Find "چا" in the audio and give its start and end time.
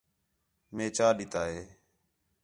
0.95-1.07